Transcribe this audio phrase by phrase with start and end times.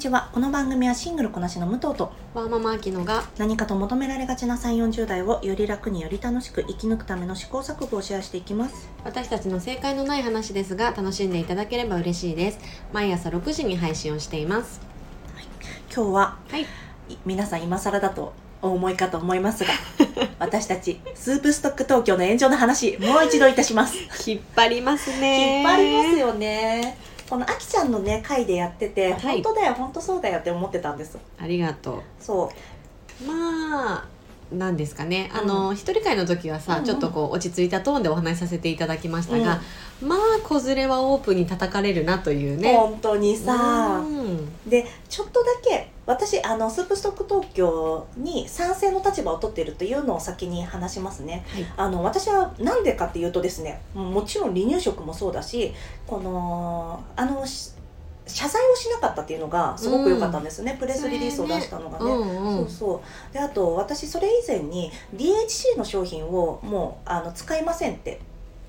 [0.00, 0.30] ちは。
[0.32, 8.88] この番組はシングルこなしの武藤とワーママアキノが何かと求められがちな3 4 0代をより楽により楽しく生き抜くための試行錯誤をシェアしていきます。
[9.04, 12.58] 私たちの正解のない話ですが楽しんでいただければ嬉しいです。
[12.94, 14.80] 毎朝6時に配信をしています。
[15.94, 16.66] 今日ははいい。
[17.26, 18.32] 皆さん今更だと
[18.62, 19.70] お思いかと思いますが
[20.40, 23.98] 私たちスープストック東京の炎上の話もう一度いたします。
[24.26, 25.60] 引っ張りますね。
[25.60, 26.96] 引っ張りますよね
[27.30, 29.40] このあきちゃんのね回でやってて、はい。
[29.40, 31.16] 本当だよ本当そうだよって思ってたんです。
[31.38, 32.50] ありがとそ
[33.22, 33.24] う。
[33.24, 34.04] まあ
[34.52, 35.30] なんですかね。
[35.32, 36.84] あうの、一人会の時はさ、うんうん。
[36.84, 39.60] ちょっとこう落ち着いたトーンでお話しさせていただきましたが、
[40.02, 42.74] まあ子連れはオープンに叩かれるなというね。
[42.74, 44.68] 本当にさ、うん。
[44.68, 51.44] でちょっとだけ私あのスープストック東京に賛成の立場を取っているというのを先に話しますね。
[51.52, 51.66] はい。
[51.76, 55.72] あの私は何でかっていうとですねもちろん離乳食もそうだし
[56.06, 57.70] このあのし
[58.26, 62.04] 謝罪をしなかったっていうのがすごく良かったんですね、プレスリリースを出したのがね。
[62.04, 63.32] うんうんそうそう。
[63.32, 68.20] であと私それ以前に DHC の商品をもうあの使いませんって、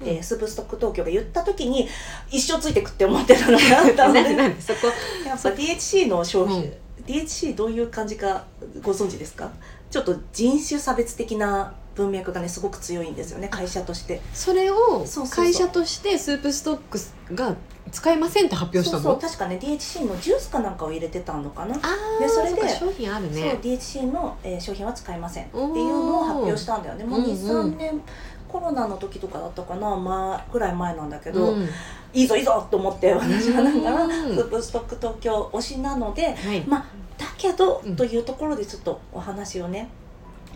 [0.00, 1.88] えーうんスープストック東京が言った時に
[2.30, 4.86] 一生ついてくって思ってたのがあったの なんででなんでそこ？
[5.26, 6.72] やっぱ DHC の商品、うん
[7.08, 8.44] DHC どういう感じか
[8.82, 9.50] ご存知ですか？
[9.90, 14.20] ちょっと人種差別的な文脈がねすごく強いんですよね会社として。
[14.34, 17.56] それを会社としてスープストックスが
[17.90, 19.02] 使いませんって発表したの？
[19.02, 21.78] そうそう確かね DHC のジュースかなんかを入れてたのかな、あ
[22.18, 27.04] あでそれで商品あるそうね DHC の、えー商品は使いませんっていうのを発表したんだよね。
[27.04, 28.02] もううんうん23年
[28.46, 31.68] コロナの時とかだったかな、まあ、ぐらい前なんだけど、うん
[32.12, 36.60] いいぞいいぞと思って私はなんかうんスープストック東京推しなのではい。
[36.66, 36.84] まあ
[37.18, 37.96] だけど、うん。
[37.96, 39.88] というところでちょっとお話をね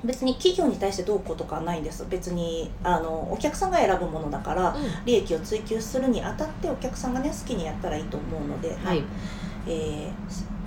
[0.05, 2.07] 別に企業に対してどうこうとかはないんです。
[2.09, 9.03] 別にあのお客さんが選ぶものだから利益を追求するにあたってお客さんがね好きにやったらいいと思うので、はい。
[9.67, 10.13] えー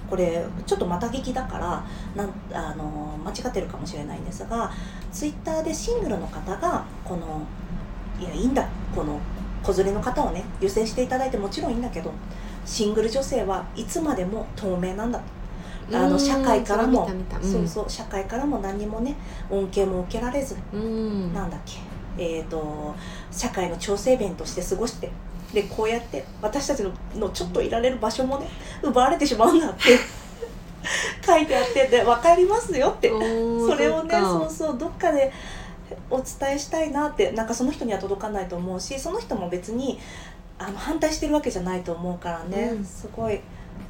[0.09, 1.83] これちょっとまた聞きだから
[2.15, 4.71] なんあの間違ってるかもしれないんですが
[5.11, 7.41] ツイッターでシングルの方がこの
[8.19, 9.19] いやいいんだこの
[9.65, 12.11] 子連れの方をね優先していただいてもちろんいいんだけど
[12.65, 15.21] シングル女性はいつまでも透明なんだ
[15.91, 17.09] あの社会からも
[17.41, 19.15] そうそう社会からも何にもね
[19.49, 21.33] 恩恵も受けられずうん。
[21.33, 21.73] なんだっけ。
[22.17, 22.95] えー、と
[23.29, 25.11] 社会の調整弁として過ごして
[25.53, 28.47] でこうやって私たちののちょっといられる場所もね
[28.81, 29.81] 奪われてしまうんだって
[31.25, 33.09] 書いてあってで分かりますよって。
[33.09, 35.31] それをねそうそうどっかで
[36.09, 39.99] お伝えしたいなってなんかその人には届かないと思うしその人も別に
[40.57, 42.85] あの反対してるわけじゃないと思うからね、うん。
[42.85, 43.39] すごい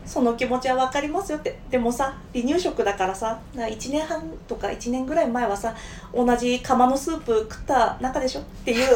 [0.05, 1.59] その気持ちは分かりますよって。
[1.69, 5.75] でもさ離乳食だからさ1年半とか1年ぐらい前はさ
[6.13, 8.41] 同じ釜のスープ食った中でしょ？
[8.41, 8.87] っていう。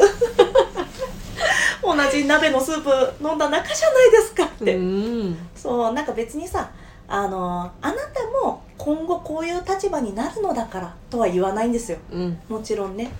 [1.82, 5.48] 同じ鍋のスープ飲んだ仲じゃないですかって、うん。
[5.56, 6.70] そうなんか別にさ
[7.08, 11.98] あのあなたも今後こういう立場になるのだからとは言わないんですよ。
[12.10, 12.38] うん。
[12.48, 13.10] もちろんね。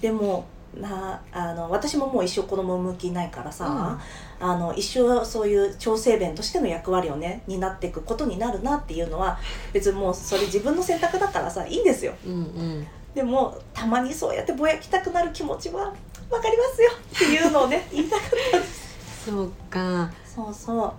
[0.00, 4.00] でもなあの私ももう一生子供産む気ないからさ、
[4.40, 9.38] あの一生そういう調整弁としての役割をね担っていくことになるなっていうのは
[9.74, 12.14] 別にもうそれ自分の選択だからさいいんですよ。
[12.24, 12.86] うんうん。
[13.14, 15.92] でもたまにそうやってぼやきたくなる気持ちは
[16.30, 19.28] 分かりますよっていうのをね言いたかったです。
[19.28, 20.10] そうか。
[20.24, 20.94] そうそ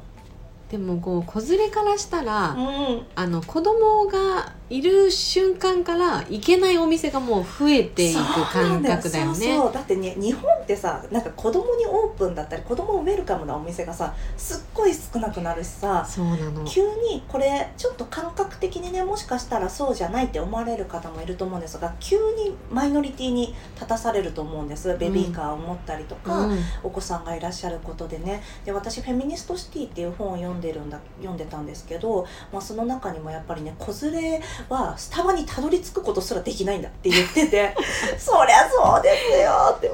[0.74, 8.20] でもこう子連れからしたら、ううんあの子供がいる瞬間から行けないお店がもう増えていく
[8.52, 9.36] 感覚だよね。
[9.36, 16.66] そうそうだってね日本ってさなんか子供にオープンだったり子供ウェルカムなお店がさすっごい少なくなるしさそうなの。
[16.66, 18.58] 急にこれちょっと感覚
[18.94, 24.96] ねもしかしたらそうじゃないって思われる方もいると思うんですが急にマイノリティに立たされると思うんです。
[24.98, 26.60] ベビーカーを持ったりとか、うん。
[26.84, 28.42] お子さんがいらっしゃることでね。
[28.64, 37.76] で私「フェミニストシティ」っていう本を読んでるんだ読んでたんですけど、まあ、その中にもやっぱりね子連れはスタバにたどり着くことすらできないんだって言ってて
[38.18, 39.90] そりゃそうですよって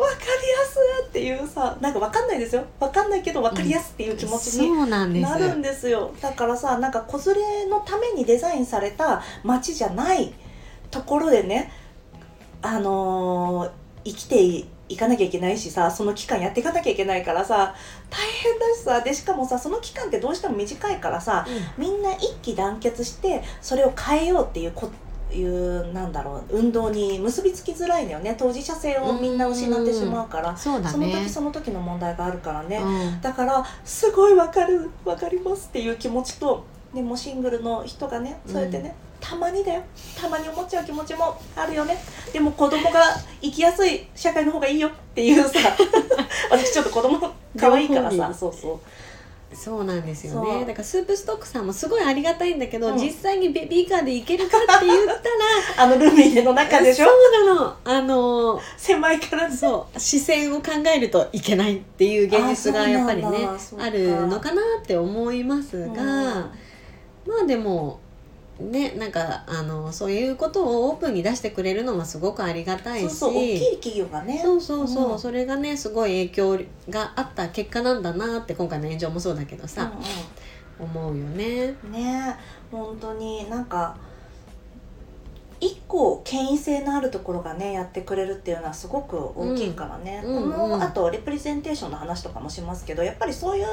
[1.20, 2.64] っていうさなんか分かんないですよ。
[2.80, 4.70] 分かんないけど分かりやすっていう気持ちに
[5.22, 6.12] なるんですよ。
[6.22, 10.34] だからさなんか子連れのためにデザインされた街じゃない
[10.90, 11.72] ところでね
[12.62, 13.72] あのー
[14.06, 17.76] 生きていいかなきゃいけないしさその期間やっていかなきゃいけないからさ
[18.10, 21.46] 大変だしさでしかもさその期間ってどうしても短いからさ
[21.78, 24.90] みんな一致団結してそれを変えようっていうこ
[25.32, 28.36] いうなんだろう運動に結びつきづらいのよね。
[28.38, 30.92] 当事者性をみんな失ってしまうから、そうだね。
[30.92, 31.30] その時。
[31.30, 33.22] その時の問題があるからね、うん。
[33.22, 39.84] だからすごいわかるわかりますっていう気持ちとでもシングルの人がねそうやってね、たまにだよ。
[40.20, 41.98] たまに思っちゃう気持ちもあるよね。
[42.34, 43.02] でも子供が
[43.42, 45.60] 生きやすい社会の方がいいよっていうさ。
[46.50, 47.20] 私ちょっと子供
[47.58, 48.34] 可愛いからさ。
[48.34, 48.80] そうそう
[49.54, 50.66] そうなんですよね。
[50.66, 52.98] だからスープストックさんもすごいありがたいんだけど、うん。
[52.98, 55.20] 実際にベビーカーで行けるかって言ったら
[55.84, 57.06] あのルミネの中でしょ？
[57.06, 57.76] そうなの。
[57.84, 59.56] あの狭いからね。
[59.56, 60.00] そう。
[60.00, 63.48] 視線を考えるといけないっていう現実がやっぱりね
[63.80, 66.52] あるのかなって思いますが、ま
[67.44, 68.00] あでも
[68.60, 73.10] ねなんかあのそういうことをオープンに出してくれるのはすごくありがたいし。
[73.10, 74.40] そうそう大きい企業がね。
[74.44, 75.20] そうそうそう、うん。
[75.20, 76.60] それがねすごい影響
[76.90, 79.92] があった結果なんだなって今回の炎上もそうだけどさ、
[80.80, 81.76] 思うよね。
[81.84, 81.88] うん。
[81.88, 82.36] うん、ね。
[82.72, 83.98] 本当になんか
[85.62, 90.52] 一個権威性のあるところがねやってくれるっていうのはすごく大きいからね、うんうん。
[90.52, 90.84] このうん。
[90.84, 93.66] あとレプレゼンテーションの話とかもしますけどやっぱりそういう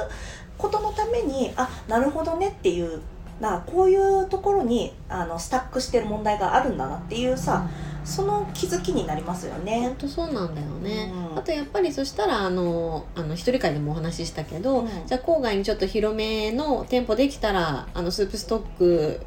[0.58, 3.00] ことのためにあなるほどねっていう
[3.40, 7.68] なこういうところにあのスタックしてる問題があるんだなっていうさ、
[8.04, 9.80] その気づきになりますよね。
[9.82, 9.96] 本。
[9.98, 11.38] 当そうなんだよね、うん。
[11.38, 14.88] あとやっぱりそしたらあのあの一人会でもお話ししたけど、うん。
[15.06, 19.20] じゃあ郊外にちょっと広めの店舗できたらあのスープストック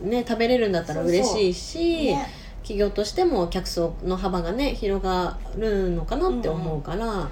[0.00, 2.26] ね食べれるんだったら嬉しいしね。
[2.62, 7.28] 企業としても客層の幅がね広がるのかなって思うから、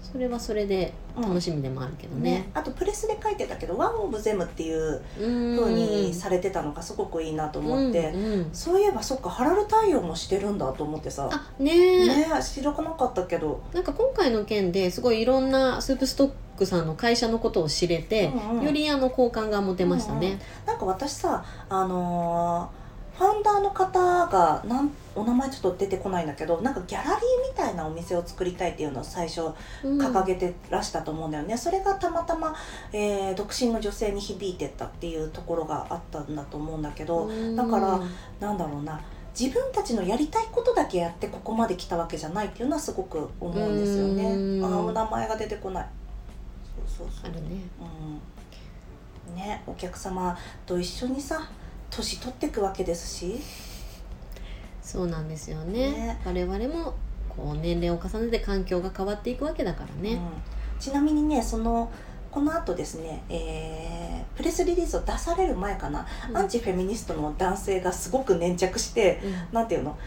[0.00, 0.92] それはそれで
[1.22, 2.30] 楽しみでもあるけどね。
[2.30, 5.56] ね、あとプレスで書いてたけど「ワン・オブ・ゼム」っていううん。
[5.56, 8.48] 風にされてたのがすごくいいなと思って、うんうん。
[8.52, 11.28] そういえばそっかハラル対応もしてるんだと思ってさ。
[11.30, 11.72] あね。
[11.72, 18.64] えね知らなかったけど、なんか今回の件ですごいいろんなスープストックさんの会社のことを知れて、うんうん。
[18.64, 20.38] よりあの好感が持てましたね。
[20.66, 22.85] なんか私さあのー
[23.18, 29.52] ファウンダーの方がなんお名前ちょっと出てこないんだけどなんかギャラリーみたいなお店を作りたいっていうのを最初
[29.82, 32.54] うん掲げてらしたと思うんだよね、それがたまたま、
[32.92, 38.00] えー独身の女性に響いてったっていうところがあったんだと思うんだけど、だから
[38.40, 39.00] なんだろうな
[39.38, 44.24] 自分たちのやりたいことだけやってここまで来たわけじゃないっていうのはすごく思うんですよね。
[44.24, 45.86] うんあー名前が出てこない。
[46.88, 47.30] そうそうそう。
[47.30, 47.62] あるね。
[49.28, 49.34] うん。
[49.34, 51.48] ねお客様と一緒にさ
[51.90, 53.40] 年取っていくわけですし。
[54.82, 55.90] そうなんですよね。
[55.90, 56.20] ね。
[56.24, 56.94] 我々も
[57.28, 60.14] こう年齢を重ねて環境が変わっていくわけだからね。
[60.14, 60.20] うん、
[60.80, 61.90] ちなみにねその
[62.30, 66.36] この後ですね、えープレスリリースを出される前かな、うん。
[66.36, 69.98] アンチフェミニストの男性がすごく粘着してなんていうの？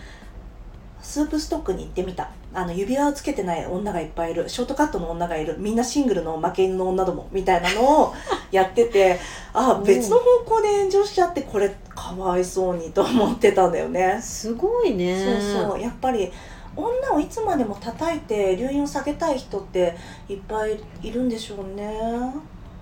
[1.02, 8.14] スープストックに行ってみたあの指輪をつけてない女がいっぱいいるショートカットの女がいるみんなシングルの負け犬の女どもみたいなのを
[8.52, 9.20] やってて
[9.54, 10.24] あうん別の方
[10.58, 14.20] 向で炎上しちゃってこれかわいそうにと思ってたんだよね。
[14.22, 15.42] すごいね。
[15.42, 16.32] そうそうやっぱり
[16.76, 19.96] 女をいつまでも叩いて留飲を下げたい人って
[20.28, 22.00] いっぱいいるんでしょうね。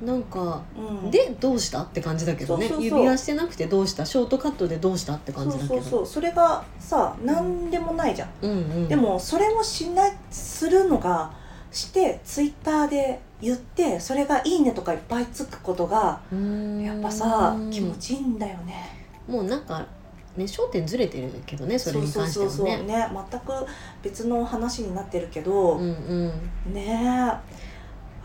[0.01, 1.81] なんか、うん、でどうした？
[1.81, 2.67] って感じだけどね。
[2.67, 2.99] そうそうそう。
[2.99, 4.05] 指輪してなくてどうした？
[4.05, 5.15] ショートカットでどうした？
[5.15, 5.73] って感じだけど。
[5.73, 6.05] そうそうそう。
[6.05, 8.29] それがさ何でもないじゃん。
[8.43, 8.87] うんうん。
[8.87, 11.31] でもそれをしないするのが
[11.71, 18.89] してツイッターで言ってそれが「いいね」とかいっぱいつくことがやっぱさ気持ちいいんだよね。
[19.27, 19.79] もうなんか
[20.37, 22.51] ね焦点ずれてるけどねそれに関してはね。
[22.51, 22.85] そうそうそうそう。
[22.85, 23.53] ね全く
[24.03, 25.81] 別の話になってるけど、うん
[26.65, 26.73] うん。
[26.73, 27.33] ね。
[27.49, 27.66] え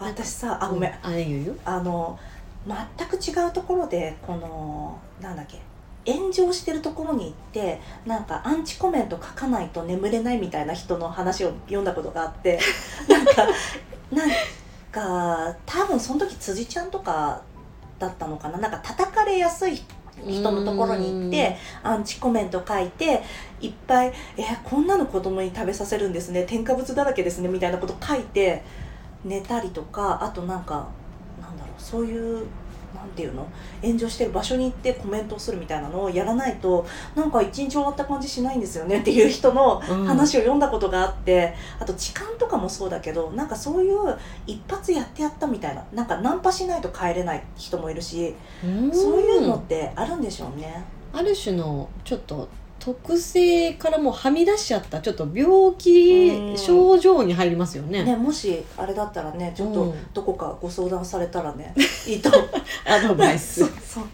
[0.03, 1.55] 私さあごめん、あいいよいいよ。
[1.65, 2.19] あの
[2.67, 5.59] 全く違うところでこのなんだっけ。
[6.05, 12.59] 炎上してるところに行ってなんかアンチコメント書かないと眠れないみたいな人の話を読んだことがあって
[13.09, 13.47] なんか
[14.11, 14.31] なん
[14.91, 17.41] か多分その時辻ちゃんとか
[18.01, 18.59] だったのかな。
[18.59, 19.81] なんか叩かれやすい
[20.27, 23.23] 人のところに行ってアンチコメント書いて
[23.61, 26.45] いっぱい「えこんなの子供に食べさせるんですね。
[26.45, 28.63] 添加物だらけですね」みたいなこと書いて
[29.25, 30.89] 寝たりとかあとなんか
[31.41, 32.47] なんだろうそういう
[32.95, 33.49] なんていうの
[33.83, 43.97] 炎上してる場所に行ってコメントをするみたいなのをやらないとなんか一日終わった感じしないんですよねっていう人のうん話を読んだことがあって、あと時間とかもそうだけどなんかそういう
[44.47, 50.85] 一発やってやったみたいななんかナンパしないと帰れない人もいるし、うんそういうのってあるんでしょうね。
[51.15, 52.49] ある種のちょっと
[52.85, 56.59] 特性からもうはみ出しちゃったちょっと病気うん。
[56.59, 58.03] 症状に入りますよね。
[58.03, 61.75] ねもしあれだったらねちょっとうんどこかご相談されたらね
[62.09, 62.29] いいと。
[62.85, 63.61] アドバイス。
[63.87, 64.05] そう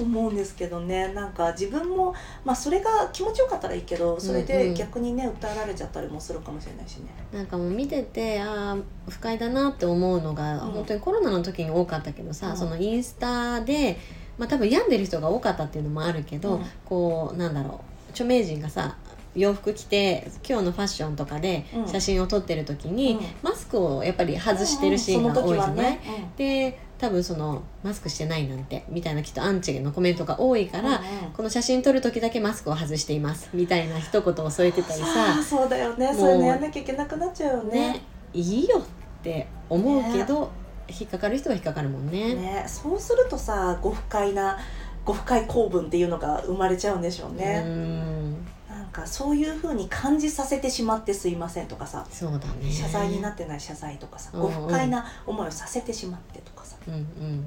[0.00, 1.12] 思うんですけどね。
[1.14, 2.12] なんか自分も
[2.44, 4.46] まあそれが気持ちよかったらいいけどそれうんうん。
[4.46, 7.06] で逆にね訴えられちゃったりもするかもしれないしね。
[7.32, 8.76] なんかもう見ててああ
[9.08, 10.58] 不快だなって思うのが、うん。
[10.72, 12.56] 本当にコロナの時に多かったけどさ、うん。
[12.56, 13.96] そのインスタで、
[14.38, 16.64] まあ、多分病んでる人が多かったっていうのもあるけど、うん。
[16.84, 18.96] こうなんだろう著名人がさ
[19.34, 21.88] 洋服着て今日のファッションとかでうん。
[21.88, 23.50] 写真を撮ってる時に、うん。
[23.50, 31.00] マスクをやっぱり外してるシーンが多いじゃない、その時はねで多分そのマスクしてないなんてみたいなきっとアンチのコメントが多いから、うんうん。
[31.32, 36.12] この写真撮る時だけマスクを外していますみたいな一言を添えてたりさそうだよね。
[36.12, 37.92] そういうのやんなきゃいけなくなっちゃうよね。
[37.92, 40.50] ねいいよって思うけど、
[40.88, 42.34] 引っかかる人は引っかかるもんね。
[42.34, 44.58] ねそうするとさご不快な
[45.08, 48.32] ご不快構文っていうのが生まれちゃうんでしょううね、ん。
[48.68, 52.06] なんかそういうふうに感じさせてしまってすいませんとかさ。
[52.10, 52.70] そうだね。
[52.70, 56.76] 謝罪になってない謝罪とかさ、うんご不快な思いをさせてしまってとかさ。
[56.86, 57.46] うんうん。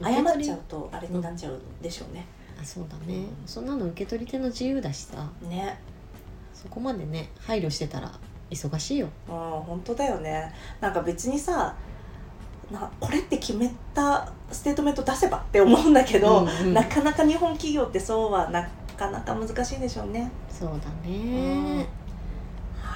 [0.00, 2.24] 謝っちゃうとあれになっちゃうんでしょうね、
[2.62, 5.28] あそうだね、うんそんなの受け取り手の自由だしさ。
[5.42, 5.80] ね。
[6.54, 8.12] そこまでね配慮してたら
[8.52, 9.08] 忙しいよ。
[9.28, 10.54] うん本当だよね。
[10.80, 11.74] なんか別にさ
[12.70, 20.30] なこれって決めたステートメント出せばって思うんだけど、うんうんなかなか日本企業ってそうはなかなか難しいでしょうね。
[20.50, 21.86] そうだね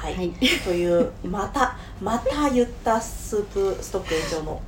[0.04, 0.30] はい、はい。
[0.64, 4.62] というまたまた言ったスープストック炎上の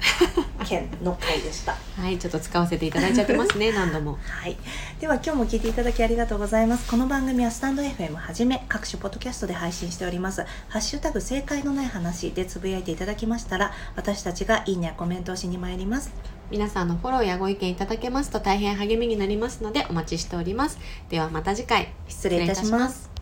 [0.64, 1.76] 件の回でした。
[2.00, 4.18] はいちょっと使わせていただいちゃってますね 何度も。
[4.22, 4.56] はい、
[4.98, 6.88] では今日も聞いていただきありがとうございます。
[6.88, 10.42] この番組はスタンド FM はじめ各種ポッドキャストで配信しております。
[10.68, 16.10] ハッシュタグ正解のない話でつぶやいていただきましたら私たちがいいねやコメントをしに参ります。
[16.50, 20.78] 皆さんのフォローやご意見いただけますと大変励みになりますのでお待ちしております。
[21.10, 21.92] ではまた次回。
[22.08, 23.15] 失礼いたします